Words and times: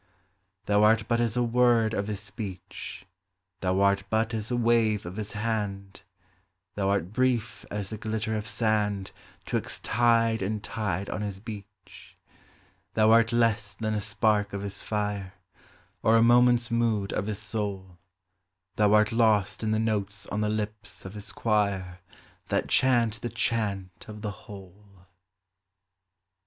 Thou 0.65 0.81
art 0.81 1.07
but 1.07 1.21
as 1.21 1.37
a 1.37 1.43
word 1.43 1.93
of 1.93 2.07
his 2.07 2.19
speech, 2.19 3.05
Thou 3.59 3.81
art 3.81 4.01
but 4.09 4.33
as 4.33 4.49
a 4.49 4.55
wave 4.57 5.05
of 5.05 5.15
his 5.15 5.33
hand; 5.33 6.01
Thou 6.73 6.89
art 6.89 7.13
brief 7.13 7.65
as 7.69 7.93
a 7.93 7.99
glitter 7.99 8.35
of 8.35 8.47
sand 8.47 9.11
'Twixt 9.45 9.83
tide 9.85 10.41
and 10.41 10.63
tide 10.63 11.07
on 11.11 11.21
his 11.21 11.37
beach; 11.39 12.17
Thou 12.95 13.11
art 13.11 13.31
less 13.31 13.75
than 13.75 13.93
a 13.93 14.01
spark 14.01 14.53
of 14.53 14.63
his 14.63 14.81
fire, 14.81 15.33
Or 16.01 16.17
a 16.17 16.23
moment's 16.23 16.71
mood 16.71 17.13
of 17.13 17.27
his 17.27 17.37
soul: 17.37 17.99
Thou 18.77 18.95
art 18.95 19.11
lost 19.11 19.61
in 19.61 19.69
the 19.69 19.77
notes 19.77 20.25
on 20.29 20.41
the 20.41 20.49
lips 20.49 21.05
of 21.05 21.13
his 21.13 21.31
choir 21.31 21.99
That 22.47 22.69
chant 22.69 23.21
the 23.21 23.29
chant 23.29 24.05
of 24.07 24.23
the 24.23 24.31
Whole. 24.31 25.05